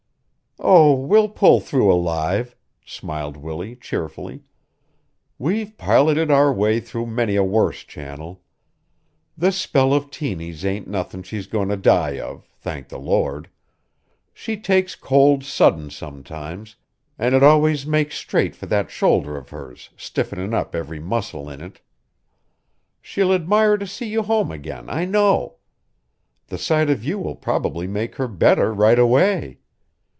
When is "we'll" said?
0.93-1.29